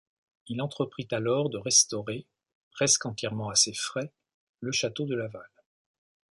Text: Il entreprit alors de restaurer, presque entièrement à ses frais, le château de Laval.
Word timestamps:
Il 0.47 0.63
entreprit 0.63 1.07
alors 1.11 1.51
de 1.51 1.59
restaurer, 1.59 2.25
presque 2.71 3.05
entièrement 3.05 3.49
à 3.49 3.55
ses 3.55 3.75
frais, 3.75 4.11
le 4.59 4.71
château 4.71 5.05
de 5.05 5.13
Laval. 5.13 5.47